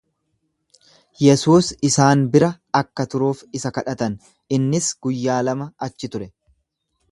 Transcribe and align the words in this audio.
Yesuus 1.23 1.69
isaan 1.89 2.23
bira 2.37 2.49
akka 2.81 3.05
turuuf 3.13 3.45
isa 3.61 3.73
kadhatan, 3.77 4.17
innis 4.59 4.91
guyyaa 5.07 5.39
lama 5.51 5.71
achi 5.91 6.13
ture. 6.17 6.33